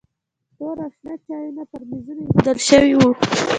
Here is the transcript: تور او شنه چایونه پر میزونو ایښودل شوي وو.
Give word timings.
تور 0.55 0.77
او 0.83 0.89
شنه 0.95 1.13
چایونه 1.25 1.63
پر 1.69 1.81
میزونو 1.89 2.21
ایښودل 2.25 2.57
شوي 2.69 2.93
وو. 2.97 3.09